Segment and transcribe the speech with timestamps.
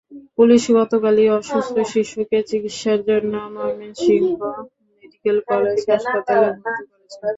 [0.37, 4.39] Police গতকালই অসুস্থ শিশুকে চিকিৎসার জন্য ময়মনসিংহ
[4.91, 7.19] মেডিকেল কলেজ হাসপাতালে ভর্তি করেছে।